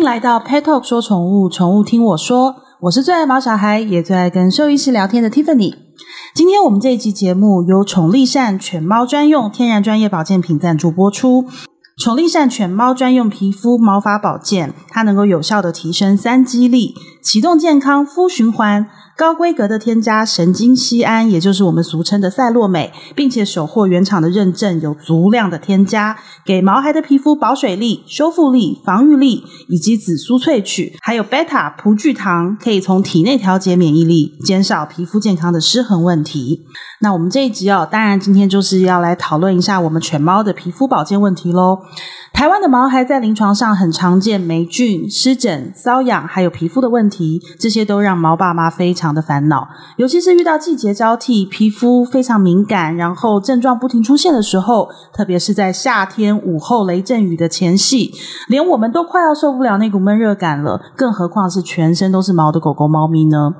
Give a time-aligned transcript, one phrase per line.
[0.00, 2.56] 迎来到 Pet Talk 说宠物，宠物听我说。
[2.80, 5.74] 我是最爱毛小孩，也最爱跟兽医师聊天的 Tiffany。
[6.34, 11.44] 今天我们这一集节目由宠力善犬猫专用天然专业保健品赞助播出。
[11.98, 18.86] 宠力善犬猫专用皮肤毛发保健，它能够有效的提升三肌力，启动健康肤循环。
[19.20, 36.64] 高规格的添加神经酰胺，也就是我们俗称的赛洛美，并且手获原厂的认证，有足量的添加，给毛孩的皮肤保水力、修复力、防御力，以及紫苏萃取，还有贝塔葡聚糖，可以从体内调节免疫力，减少皮肤健康的失衡问题。
[37.02, 41.80] 那我们这一集哦，当然今天就是要来讨论一下我们犬猫的皮肤保健问题喽。
[42.32, 49.68] 台湾的毛孩在临床上很常见霉菌、湿疹、瘙痒，还有皮肤的问题，这些都让毛爸妈非常的烦恼。
[49.96, 58.12] 尤其是遇到季节交替，皮肤非常敏感，然后症状不停出现的时候，特别是在夏天午后雷阵雨的前夕，
[58.48, 63.54] 连我们都快要受不了那股闷热感了，更何况是全身都是毛的狗狗、猫咪呢？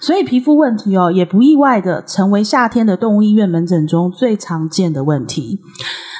[0.00, 5.60] 所以皮肤问题哦，也不意外的成为夏天的动物医院门诊中最常见的问题。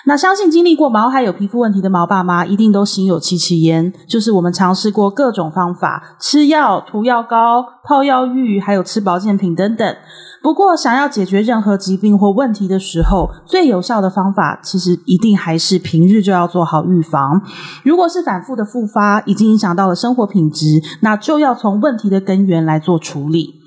[0.09, 3.93] 那相信经历过毛孩有皮肤问题的毛爸妈，一定都心有戚戚焉。
[4.09, 9.97] 就是我们尝试过各种方法，吃药、涂药膏、泡药浴，还有吃保健品等等。
[10.42, 17.41] 不过，想要解决任何疾病或问题的时候，最有效的方法，其实一定还是平日就要做好预防。
[17.84, 23.61] 如果是反复的复发，已经影响到了生活品质，那就要从问题的根源来做处理。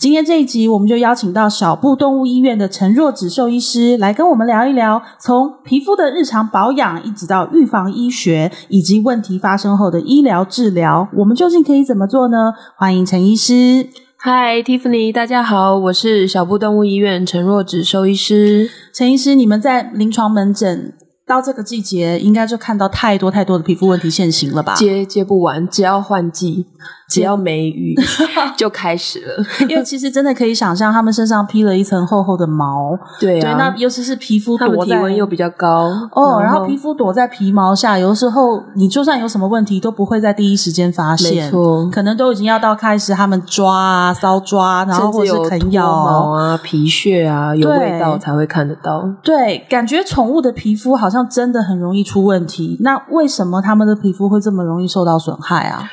[0.00, 12.54] 今天这一集，我们就邀请到小布动物医院的陈若芷兽医师来跟我们聊一聊，从皮肤的日常保养，一直到预防医学，以及问题发生后的医疗治疗，我们究竟可以怎么做呢？
[12.76, 13.88] 欢迎陈医师。
[14.22, 18.68] 嗨，Tiffany，大家好，我是小布动物医院陈若芷兽医师。
[18.92, 20.92] 陈医师，你们在临床门诊
[21.26, 24.74] 到这个季节，应该就看到太多太多的皮肤问题现形了吧？
[24.74, 26.66] 接接不完，只要换季。
[27.10, 27.94] 只要没雨
[28.56, 32.96] 就开始了，因为其实真的可以想象，他们身上披了一层厚厚的毛。
[33.18, 41.44] 对啊，对，那尤其是皮肤躲在，体温又比较高哦，然后，然后皮肤躲在皮毛下，有的时候你就算有什么问题，都不会在第一时间发现。
[41.44, 49.04] 没错，可能都已经要到开始他们抓啊、搔抓，然后或者是啃咬毛啊、皮屑啊，有味道才会看得到。
[49.22, 52.76] 对，感觉宠物的皮肤好像真的很容易出问题。
[52.80, 55.90] 那为什么他们的皮肤会这么容易受到损害啊？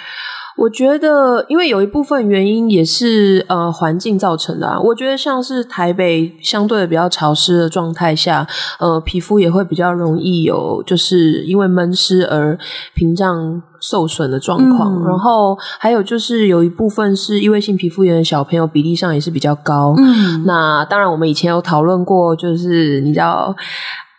[0.57, 4.79] 我觉得，因为有一部分原因也是呃环境造成的啊。
[4.79, 8.45] 我觉得像是台北相对的比较潮湿的状态下，
[8.79, 12.57] 呃，皮肤也会比较容易有就是因为闷湿而
[12.96, 15.01] 屏障受损的状况。
[15.01, 15.06] 嗯。
[15.06, 19.94] 然后还有就是有一部分是异位性皮肤炎的小朋友比例上也是比较高。
[19.97, 23.56] 嗯，那当然我们以前有讨论过，就是你知道。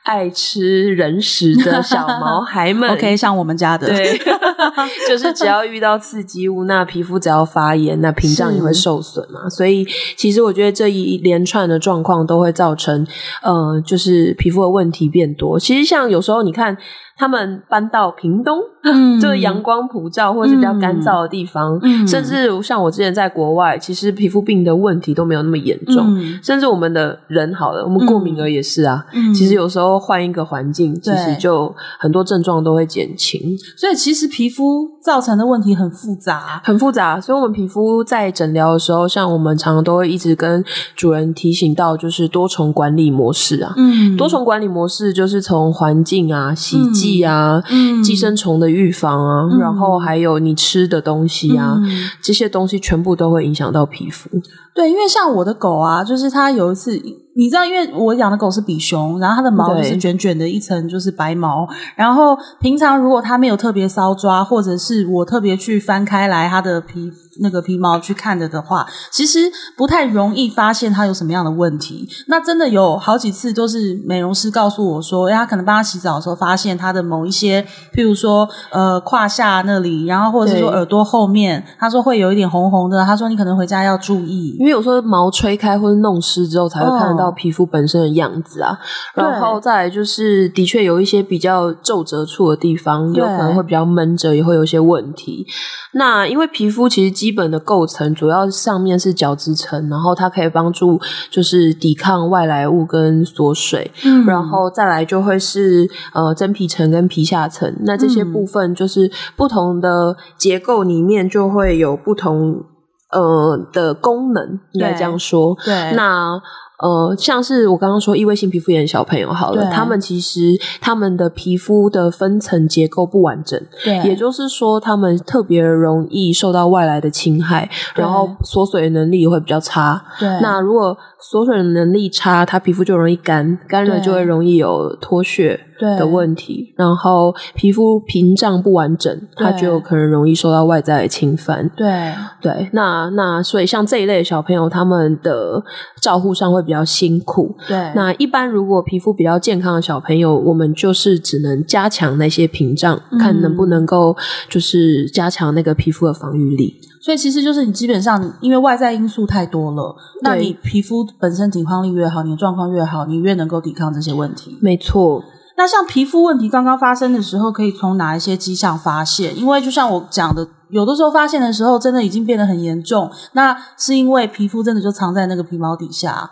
[0.09, 4.19] 爱吃人食的小毛孩们， OK，像我们家的，对，
[5.07, 9.49] 就是只要遇到刺激物，那皮肤只要发炎，那屏障也会受损嘛。
[9.51, 9.87] 所以，
[10.17, 13.07] 其实我觉得这一连串的状况都会造成，
[13.43, 15.61] 呃，就是皮肤的问题变多。
[15.61, 16.77] 其实，像有时候你看。
[17.19, 26.17] 他们搬到屏东，嗯、 就是阳光普照或者是比较干燥的地方，嗯、甚至像我之前在国外，其实皮肤病的问题都没有那么严重。
[26.17, 29.05] 嗯、甚至我们的人好了，我们过敏儿也是啊。
[29.13, 33.59] 嗯、其实有时候换一个环境，其实就很多症状都会减轻。
[33.77, 37.21] 所以其实皮肤造成的问题很复杂，很复杂。
[37.21, 40.65] 所以我们皮肤在诊疗的时候，像我们常常都会一直跟
[40.95, 43.75] 主人提醒到，就是多重管理模式啊。
[43.77, 47.08] 嗯，多重管理模式就是从环境啊、洗剂。
[47.23, 47.63] 啊，
[48.03, 54.29] 寄生虫的预防啊，嗯、然后还有你吃的东西啊，嗯、这些东西全部都会影响到皮肤。
[54.79, 56.93] 对，因为像我的狗啊，就是它有一次，
[57.35, 61.67] 你知道，因为我养的狗是比熊，然后它的毛就是卷卷的一层，就是白毛。
[61.97, 67.11] 然后平常如果它没有特别搔抓，或者是我特别去翻开来它的皮。
[67.41, 69.39] 那个皮毛去看着的话，其实
[69.77, 72.05] 不太容易发现它有什么样的问题。
[72.27, 77.63] 那真的有好几次都是美容师告诉我说，哎，他可能帮他洗澡的时候发现它的某一些，
[77.95, 83.05] 譬如说呃胯下那里，然后或者是说耳朵后面，对他说会有一点红红的。
[83.05, 88.79] 他说你可能回家要注意，因为有时候毛吹开或者弄湿之后才会看得到皮肤本身的样子啊。
[89.17, 95.47] 哦、然后再来就是的确有一些比较皱褶处的地方，有可能会比较闷着，也会有一些问题。
[95.93, 101.01] 那因为皮肤其实基本的构成主要上面是角质层，然后它可以帮助
[101.31, 112.63] 就是抵抗外来物跟锁水，嗯，然后再来就会是呃真皮层跟皮下层，那这些部分就是不同的结构里面就会有不同
[113.11, 116.41] 呃的功能，应该这样说，对，那。
[116.81, 130.01] 呃，像是我刚刚说异位性皮肤炎的小朋友好了，他们其实他们的皮肤的分层结构不完整，对，也就是说他们特别容易受到外来的侵害，然后锁水能力也会比较差。
[130.21, 141.69] 对，那如果锁水能力差，他皮肤就容易干，干了就会容易有脱屑的问题，然后皮肤屏障不完整，它就可能容易受到外在的侵犯。
[141.77, 145.63] 对对，那那所以像这一类的小朋友，他们的
[146.01, 147.55] 照护上会比较辛苦。
[147.67, 154.17] 对，那一般如果皮肤比较健康的小朋友，我们就是只能加强那些屏障，嗯、看能不能够
[154.49, 156.75] 就是加强那个皮肤的防御力。
[157.01, 164.59] 所以其实就是你基本上，因为外在因素太多了，那你皮肤本身抵抗力越好，你的状况越好，你越能够抵抗这些问题。
[164.61, 165.23] 没错。
[165.59, 169.37] 那像皮肤问题刚刚发生的时候，可以从哪一些迹象发现？
[169.37, 176.31] 因为就像我讲的，有的时候发现的时候，真的已经变得很严重，那是因为皮肤真的就藏在那个皮毛底下。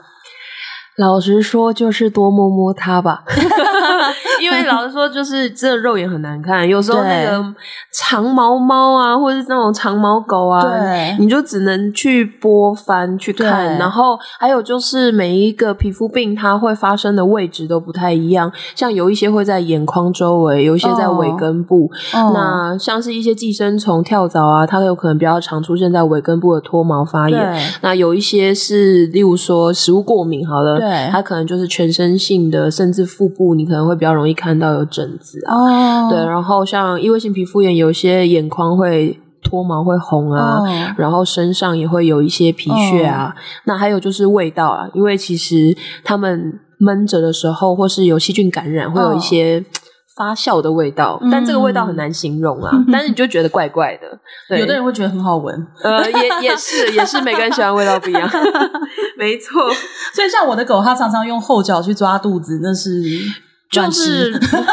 [0.97, 3.25] 老实说，就是多摸摸它吧。
[4.41, 7.43] 因为老实说，就是这肉眼很难看，有时候那个
[7.93, 13.77] 长毛猫啊，或者是那种长毛狗啊，对，你就只能去拨翻去看。
[13.79, 21.91] 然后还有就是每一个皮肤病，它会发生的位置都不太一样，像有一些会在眼眶周围，有一些在尾根部。
[22.15, 27.71] 哦、那像是一些寄生虫、跳蚤啊，它有可能比较常出现在尾根部的脱毛发炎。
[27.83, 30.79] 那有一些是，例如说食物过敏，好了。
[30.79, 36.05] 对，它可能就是全身性的，甚至腹部你可能会比较容易看到有疹子啊。
[36.05, 36.11] Oh.
[36.11, 40.69] 对，然后像异位性皮肤炎，有些眼眶会脱毛会红啊，oh.
[40.97, 43.35] 然后身上也会有一些皮屑啊。
[43.35, 43.45] Oh.
[43.65, 49.57] 那还有就是味道啊，因为其实他们闷着的时候，或是有细菌感染，会有一些。
[49.57, 49.83] Oh.
[50.17, 52.71] 发酵的味道，但这个味道很难形容啊。
[52.73, 54.19] 嗯、但是你就觉得怪怪的，
[54.49, 58.27] 对，有的人会觉得很好闻，呃，也也是也是每个人喜欢味道不一样，
[59.19, 59.63] 没错。
[60.15, 62.91] 所以像我的狗，它常常用后脚去抓肚子，那是。
[63.71, 64.33] 就是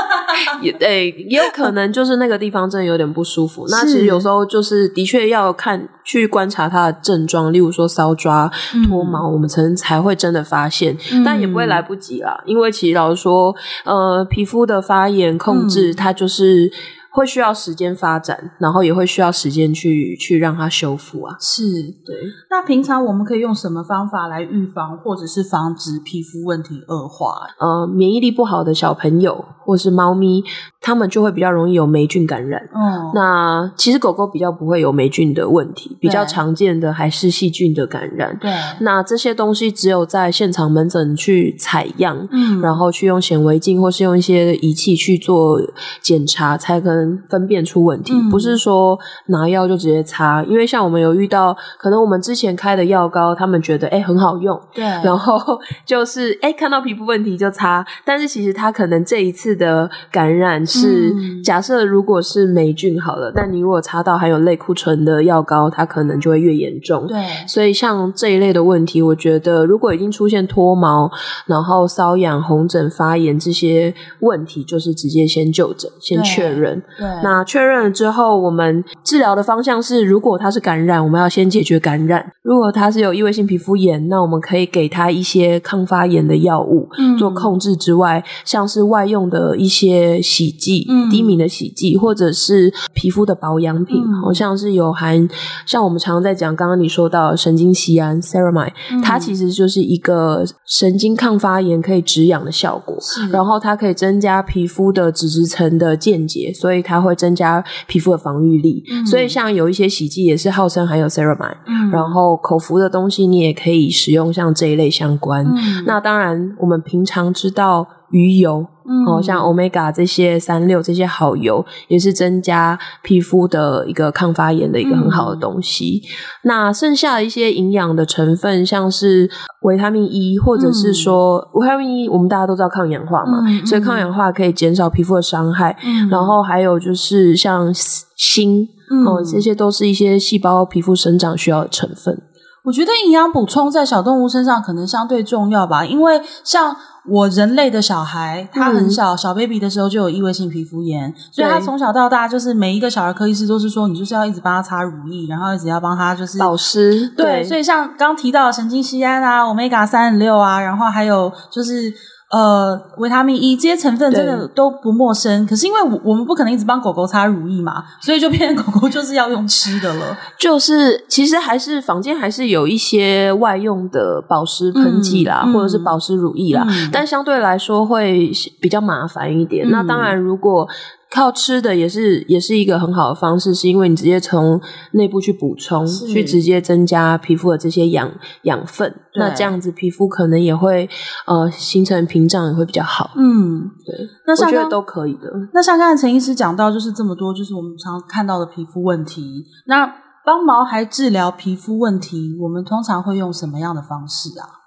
[0.62, 3.66] 也诶，也有可能就是那个地方真的有点不舒服。
[3.70, 8.50] 那其实有时候就是的确要看去观察它的症状，例如说搔抓、
[8.88, 12.42] 脱毛，嗯、我们才才会真的发现，嗯、但也不会来不及啦。
[12.46, 16.72] 因为其实老实说，呃，皮肤的发炎控制，它就是。
[17.14, 21.38] 会需要时间发展，然后也会需要时间去去让它修复啊。
[21.40, 21.62] 是，
[22.04, 22.16] 对。
[22.50, 27.36] 那平常我们可以用什么方法来预防或者是防止皮肤问题恶化？
[27.60, 30.44] 呃，免疫力不好的小朋友或是猫咪，
[30.82, 32.60] 他们就会比较容易有霉菌感染。
[32.74, 38.36] 嗯，那其实狗狗比较不会有霉菌的问题，比较常见的还是细菌的感染。
[38.42, 38.52] 对。
[38.82, 45.62] 那这些东西只有在现场门诊去采样，嗯，然后去用显微镜或是用一些仪器去做
[46.02, 47.03] 检查，才可能。
[47.30, 48.98] 分辨出问题，不是说
[49.28, 67.18] 拿药就直接擦，因为像我们有遇到，可能我们之前开的药膏，他们觉得诶、欸、很好用，对，然后就是诶、欸、看到皮肤问题就擦，但是其实他可能这一次的感染是、嗯、假设如果是霉菌好了，但你如果擦到含有类固醇的药膏，它可能就会越严重，对，
[67.48, 71.12] 所以像这一类的问题，我觉得如果已经出现脱毛，
[71.46, 76.82] 然后瘙痒、红疹、发炎这些问题，就是直接先就诊，先确认。
[76.98, 86.88] 对，那确认了之后，我们治疗的方向是：如果它是感染，我们要先解决感染；如果它是有异位性皮肤炎，那我们可以给它一些抗发炎的药物
[87.18, 95.28] 做控制之外，嗯、像是外用的一些洗剂、嗯、低敏的洗剂，或者是皮肤的保养品，好、嗯、像是有含
[95.66, 102.96] 像我们常常在讲，刚刚你说到神经酰胺 ceramide，它其实就是一个神经抗发炎、可以止痒的效果，
[103.32, 106.83] 然后它可以增加皮肤的脂质层的间接，所以。
[106.84, 115.46] 它会增加皮肤的防御力，嗯、所以像有一些洗剂也是号称含有 ceramide，嗯、然后口服的东西你也可以使用像这一类相关。
[115.46, 118.66] 嗯、那当然，我们平常知道鱼油。
[118.86, 126.02] 嗯，哦，像 Omega 这些三六这些好油，也是增加皮肤的一个抗发炎的一个很好的东西。
[126.04, 126.10] 嗯、
[126.44, 129.30] 那剩下的一些营养的成分，像是
[129.62, 135.78] 维他命 E，或者是说维他命 E，我们大家都知道抗氧化嘛，嗯、所以抗氧化可以减少皮肤的伤害。
[135.86, 138.68] 嗯、然后还有就是像锌，
[139.08, 142.22] 哦、嗯，这些都是一些细胞皮肤生长需要的成分。
[142.66, 146.76] 我觉得营养补充在小动物身上可能相对重要吧，因为像。
[147.10, 157.10] 我人类的小孩，他很小，嗯、小 baby 的时候就有异位性皮肤炎，所以他从小到大就是每一个小儿科医师都是说，你就是要一直帮他擦乳液，然后一直要帮他就是保湿。
[157.18, 161.94] 对，所以像刚提到的神经酰胺啊，欧米伽三十六啊，然后还有就是
[162.34, 170.18] 呃，维他命 E 这些成分真的都不陌生，可是因为我我们不可能一直帮狗狗擦乳液嘛，所以就变成狗狗 就是要用吃的了。
[170.40, 179.68] 就是其实还是坊间还是有一些外用的保湿喷剂啦，嗯、或者是保湿乳液啦，嗯、但相对来说会比较麻烦一点。
[179.68, 180.68] 嗯、那当然，如果
[181.14, 184.60] 靠吃的也是也是一个很好的方式，是因为你直接从
[184.94, 190.90] 内部去补充，去直接增加皮肤的这些养养分，那这样子皮肤可能也会
[191.28, 193.12] 呃形成屏障也会比较好。
[193.16, 195.32] 嗯，对，那像我觉得都可以的。
[195.54, 199.46] 那像刚才陈医师讲到，就是这么多，就是我们常看到的皮肤问题。
[199.68, 199.86] 那
[200.26, 204.63] 帮毛孩治疗皮肤问题，我们通常会用什么样的方式啊？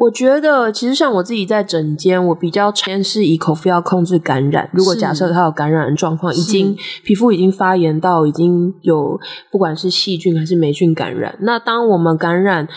[0.00, 4.70] 我觉得其实像我自己在诊间，我比较先是以口服药控制感染。
[4.72, 9.18] 如果假设他有感染的状况，已经皮肤已经发炎到已经有
[9.50, 12.68] 不管是细菌还是霉菌感染，那当我们感染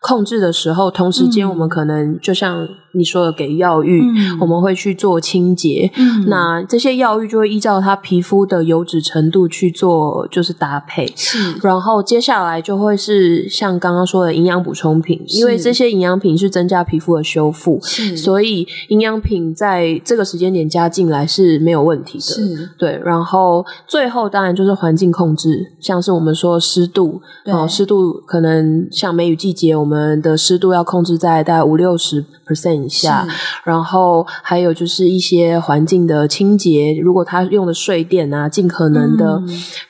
[0.00, 5.90] 控制的时候，同时间我们可能就像你说的给药浴，嗯、我们会去做清洁。
[5.96, 11.10] 嗯、那这些药浴就会依照它皮肤的油脂程度去做，就是搭配。
[11.14, 22.24] 是，然后接下来就会是像刚刚说的营养补充品，因为这些营养品是增加皮肤的修复，是所以营养品在这个时间点加进来是没有问题的。
[22.24, 23.00] 是，对。
[23.04, 29.68] 然后最后当然就是环境控制，像是我们说湿度，对哦，湿度可能像梅雨季节。
[29.78, 33.26] 我们的湿度要控制在大概五六十 percent 以下，
[33.64, 39.40] 然后还有就是一些环境的清洁，如果他用的睡垫啊，尽可能的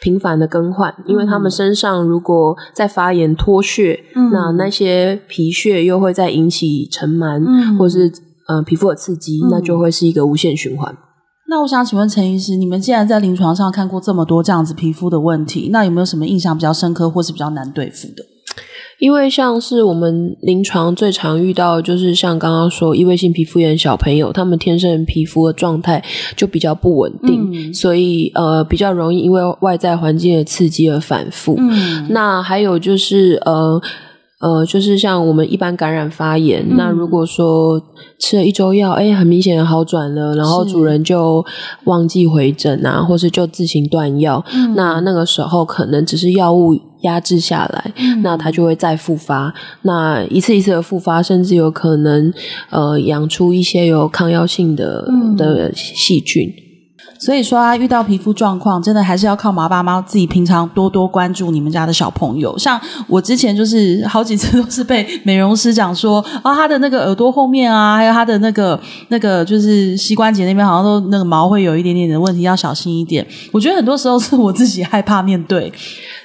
[0.00, 8.12] 频繁的更换，嗯、因为他们身上如果在发炎脱屑，嗯、那那些皮屑又会再引起尘螨，嗯、或是
[8.48, 10.96] 呃皮肤的刺激，嗯、那就会是一个无限循环。
[11.50, 18.22] 那我想请问陈医师，你们既然在临床上看过这么多这样子皮肤的问题，那有没有什么印象比较深刻，或是比较难对付的？
[18.98, 26.02] 因为像是我们临床最常遇到，就是像刚刚说异位性皮肤炎小朋友，他们天生皮肤的状态
[26.36, 31.54] 就比较不稳定，嗯、所以呃比较容易因为外在环境的刺激而反复。
[31.58, 33.80] 嗯、那还有就是呃。
[34.40, 37.82] 呃，就是像我们一般感染发炎，嗯、那如果说
[38.20, 41.44] 吃了一周药，哎，很明显的好转了，然后主人就
[41.86, 49.52] 忘记回诊啊，或是就自行断药，嗯、那那个时候可能只是药物压制下来，嗯、那它就会再复发，
[49.82, 52.32] 那一次一次的复发，甚至有可能
[52.70, 56.52] 呃养出一些有抗药性的、嗯、的细菌。
[57.20, 62.56] 所以说啊，遇到皮肤状况，真的还是要靠毛爸妈自己平常多多关注你们家的小朋友。
[62.56, 73.26] 像我之前就是好几次都是被美容师讲说，啊，他的那个耳朵后面啊，还有他的那个那个就是膝关节那边，好像都那个毛会有一点点的问题，要小心一点。
[73.50, 75.72] 我觉得很多时候是我自己害怕面对。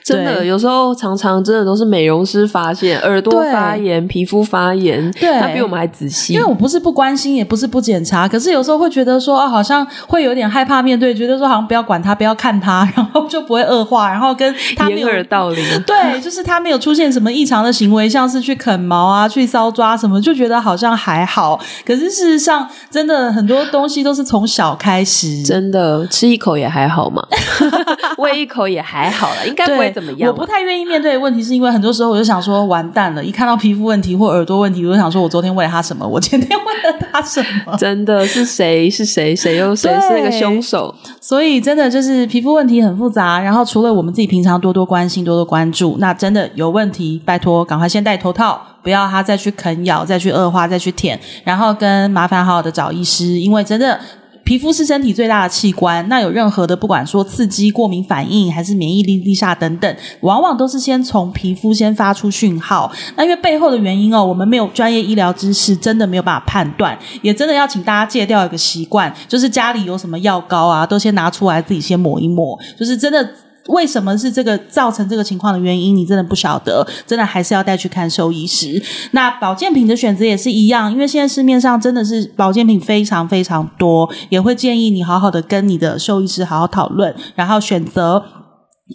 [0.03, 6.33] 真的，有时候常常真的都是美容师发现耳朵发炎、皮肤发炎，对，他比我们还仔细。
[6.33, 15.63] 因为我不是不关心，也不是不检查，可是有时候会觉得说啊，好像会有点害怕面对，觉得说好像不要管他，不要看他， 然后就不会恶化，然后跟他没有掩耳盗铃。
[15.88, 21.57] 对， 就是他没有出现什么异常的行为，像是去啃毛啊、去搔抓什么，就觉得好像还好。
[21.86, 27.25] 可是事实上，真的很多东西都是从小开始，真的吃一口也还好嘛，
[28.19, 29.92] 喂一口也还好了，应该不会。
[29.93, 30.29] 怎么样？
[30.31, 33.23] 我不太愿意面对的问题，是因为很多时候我就想说，完蛋了！
[33.23, 36.07] 一看到皮肤问题或耳朵问题，我就想说，我昨天喂了他什么？
[36.07, 37.77] 我前天喂了他什么？
[37.77, 39.35] 真的是谁是谁？
[39.35, 40.93] 谁又谁是那个凶手？
[41.21, 43.39] 所以真的就是皮肤问题很复杂。
[43.39, 54.00] 然后除了我们自己平常多多关心、多多关注，那真的有问题，拜托赶快先戴头套，不要他再去啃咬、再去恶化、再去舔，然后跟麻烦好好的找医师，因为真的。
[54.43, 62.91] 皮肤是身体最大的器官，那有任何的不管说刺激、过敏反应，还是免疫力低下等等，往往都是先从皮肤先发出讯号。
[63.15, 73.27] 那因为背后的原因哦，我们没有专业医疗知识，真的没有办法判断，也真的要请大家戒掉一个习惯，就是家里有什么药膏啊，都先拿出来自己先抹一抹，就是真的。
[73.67, 75.96] 为什么是这个造成这个情况的原因？
[75.96, 78.82] 你真的不晓得，真的还是要带去看兽医师。
[79.12, 88.42] 那保健品的选择也是一样，因为现在市面上真的是保健品非常非常多，也会建议你好好的跟你的兽医师好好讨论，然后选择。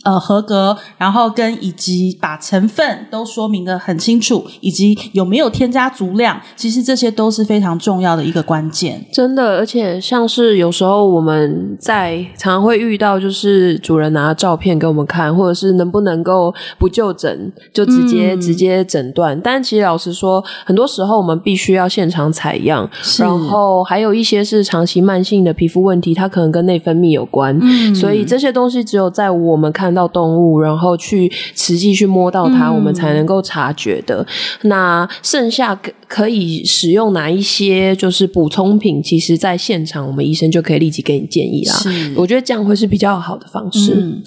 [0.04, 9.02] 呃，合格，然后跟以及把成分都说明的很清楚，以及有没有添加足量，其实这些都是非常重要的一个关键。
[9.10, 19.40] 真的，而且像是有时候我们在常常会遇到，就是主人拿照片给我们看，或者是能不能够不就诊就直接、嗯、直接诊断。
[19.40, 29.72] 但其实老实说，很多时候我们必须要现场采样，然后还有一些是长期慢性的皮肤问题，它可能跟内分泌有关，嗯、所以这些东西只有在我们。
[29.78, 34.26] 看到动物，然后去实际去摸到它，嗯、我们才能够察觉的。
[34.62, 39.00] 那剩下可可以使用哪一些就是补充品？
[39.02, 41.74] 其实，在现场我们医生就可以立即给你建议啦。
[42.16, 43.94] 我觉得这样会是比较好的方式。
[43.94, 44.22] 嗯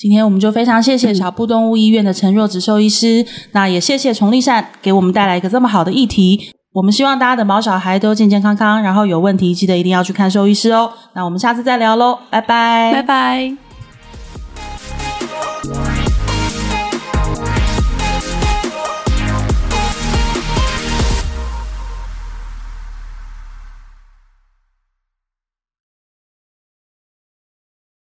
[0.00, 6.40] 今天我们就非常谢谢小布动物医院的陈若植兽医师，那也谢谢崇立善给我们带来一个这么好的议题。
[6.72, 10.90] 我们希望大家的毛小孩都健健康康，然后有问题记得一定要去看兽医师哦。
[11.14, 13.69] 那我们下次再聊喽，拜拜，拜拜。